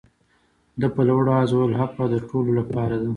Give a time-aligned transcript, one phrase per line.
[0.79, 3.09] ده په لوړ آواز وویل عفوه د ټولو لپاره ده.